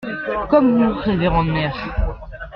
[0.49, 1.93] Comme vous, révérende mère.